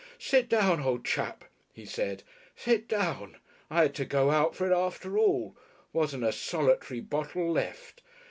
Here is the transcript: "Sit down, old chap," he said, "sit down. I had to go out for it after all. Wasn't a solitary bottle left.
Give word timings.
"Sit 0.17 0.49
down, 0.49 0.81
old 0.81 1.05
chap," 1.05 1.45
he 1.71 1.85
said, 1.85 2.23
"sit 2.55 2.87
down. 2.87 3.37
I 3.69 3.83
had 3.83 3.93
to 3.93 4.03
go 4.05 4.31
out 4.31 4.55
for 4.55 4.65
it 4.67 4.73
after 4.75 5.15
all. 5.19 5.55
Wasn't 5.93 6.23
a 6.23 6.31
solitary 6.31 7.01
bottle 7.01 7.51
left. 7.51 8.01